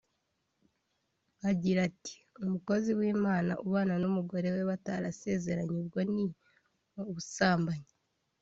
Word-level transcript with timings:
agira 1.49 1.79
ati 1.89 2.15
«Umukozi 2.45 2.89
w’Imana 2.99 3.51
ubana 3.65 3.95
n’umugore 4.01 4.47
we 4.55 4.61
batarasezeranye 4.69 5.75
ubwo 5.81 5.99
ni 6.13 6.23
ubusambanyi 7.09 7.89